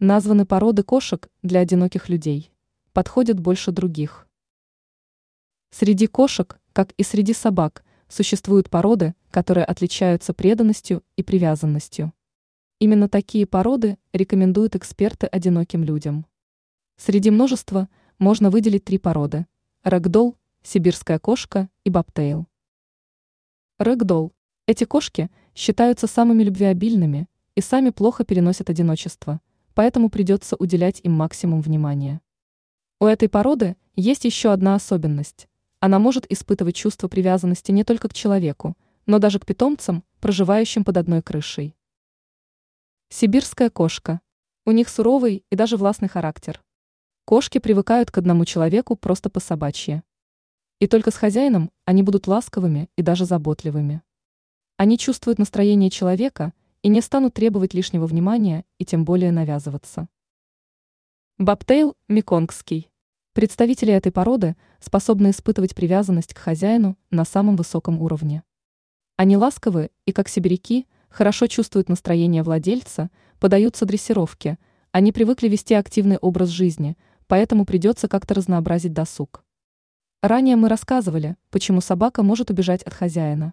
Названы 0.00 0.46
породы 0.46 0.84
кошек 0.84 1.28
для 1.42 1.58
одиноких 1.58 2.08
людей. 2.08 2.52
Подходят 2.92 3.40
больше 3.40 3.72
других. 3.72 4.28
Среди 5.70 6.06
кошек, 6.06 6.60
как 6.72 6.92
и 6.92 7.02
среди 7.02 7.34
собак, 7.34 7.84
существуют 8.06 8.70
породы, 8.70 9.16
которые 9.32 9.64
отличаются 9.64 10.32
преданностью 10.32 11.02
и 11.16 11.24
привязанностью. 11.24 12.12
Именно 12.78 13.08
такие 13.08 13.44
породы 13.44 13.98
рекомендуют 14.12 14.76
эксперты 14.76 15.26
одиноким 15.26 15.82
людям. 15.82 16.26
Среди 16.96 17.32
множества 17.32 17.88
можно 18.20 18.50
выделить 18.50 18.84
три 18.84 18.98
породы– 18.98 19.48
рэгдолл, 19.82 20.36
сибирская 20.62 21.18
кошка 21.18 21.68
и 21.82 21.90
бобтейл. 21.90 22.46
Рэгдолл– 23.78 24.32
эти 24.66 24.84
кошки 24.84 25.28
считаются 25.56 26.06
самыми 26.06 26.44
любвеобильными 26.44 27.28
и 27.56 27.60
сами 27.60 27.90
плохо 27.90 28.24
переносят 28.24 28.70
одиночество, 28.70 29.40
поэтому 29.78 30.10
придется 30.10 30.56
уделять 30.56 30.98
им 31.04 31.12
максимум 31.12 31.60
внимания. 31.60 32.20
У 32.98 33.06
этой 33.06 33.28
породы 33.28 33.76
есть 33.94 34.24
еще 34.24 34.50
одна 34.50 34.74
особенность. 34.74 35.46
Она 35.78 36.00
может 36.00 36.26
испытывать 36.32 36.74
чувство 36.74 37.06
привязанности 37.06 37.70
не 37.70 37.84
только 37.84 38.08
к 38.08 38.12
человеку, 38.12 38.76
но 39.06 39.20
даже 39.20 39.38
к 39.38 39.46
питомцам, 39.46 40.02
проживающим 40.18 40.82
под 40.82 40.96
одной 40.96 41.22
крышей. 41.22 41.76
Сибирская 43.08 43.70
кошка. 43.70 44.20
У 44.66 44.72
них 44.72 44.88
суровый 44.88 45.44
и 45.48 45.54
даже 45.54 45.76
властный 45.76 46.08
характер. 46.08 46.60
Кошки 47.24 47.58
привыкают 47.58 48.10
к 48.10 48.18
одному 48.18 48.44
человеку 48.46 48.96
просто 48.96 49.30
по 49.30 49.38
собачье. 49.38 50.02
И 50.80 50.88
только 50.88 51.12
с 51.12 51.14
хозяином 51.14 51.70
они 51.84 52.02
будут 52.02 52.26
ласковыми 52.26 52.90
и 52.96 53.02
даже 53.02 53.26
заботливыми. 53.26 54.02
Они 54.76 54.98
чувствуют 54.98 55.38
настроение 55.38 55.88
человека 55.88 56.52
и 56.88 56.90
не 56.90 57.02
станут 57.02 57.34
требовать 57.34 57.74
лишнего 57.74 58.06
внимания 58.06 58.64
и 58.78 58.84
тем 58.86 59.04
более 59.04 59.30
навязываться. 59.30 60.08
Бобтейл 61.36 61.98
меконгский. 62.08 62.88
Представители 63.34 63.92
этой 63.92 64.10
породы 64.10 64.56
способны 64.80 65.28
испытывать 65.32 65.74
привязанность 65.74 66.32
к 66.32 66.38
хозяину 66.38 66.96
на 67.10 67.26
самом 67.26 67.56
высоком 67.56 68.00
уровне. 68.00 68.42
Они 69.18 69.36
ласковы 69.36 69.90
и, 70.06 70.12
как 70.12 70.30
сибиряки, 70.30 70.86
хорошо 71.10 71.46
чувствуют 71.46 71.90
настроение 71.90 72.42
владельца, 72.42 73.10
подаются 73.38 73.84
дрессировке, 73.84 74.56
они 74.90 75.12
привыкли 75.12 75.48
вести 75.48 75.74
активный 75.74 76.16
образ 76.16 76.48
жизни, 76.48 76.96
поэтому 77.26 77.66
придется 77.66 78.08
как-то 78.08 78.32
разнообразить 78.32 78.94
досуг. 78.94 79.44
Ранее 80.22 80.56
мы 80.56 80.70
рассказывали, 80.70 81.36
почему 81.50 81.82
собака 81.82 82.22
может 82.22 82.48
убежать 82.48 82.82
от 82.82 82.94
хозяина. 82.94 83.52